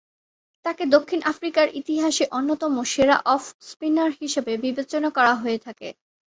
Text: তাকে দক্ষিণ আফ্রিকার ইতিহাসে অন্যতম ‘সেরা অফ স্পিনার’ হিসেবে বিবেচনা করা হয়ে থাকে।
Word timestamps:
তাকে 0.65 0.83
দক্ষিণ 0.95 1.19
আফ্রিকার 1.31 1.67
ইতিহাসে 1.75 2.25
অন্যতম 2.31 2.73
‘সেরা 2.85 3.17
অফ 3.27 3.43
স্পিনার’ 3.69 4.11
হিসেবে 4.21 4.53
বিবেচনা 4.57 5.09
করা 5.17 5.33
হয়ে 5.35 5.59
থাকে। 5.65 5.89